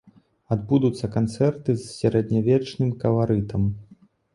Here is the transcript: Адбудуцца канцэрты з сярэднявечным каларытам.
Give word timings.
Адбудуцца 0.55 1.09
канцэрты 1.17 1.77
з 1.85 1.87
сярэднявечным 2.01 2.89
каларытам. 3.09 3.73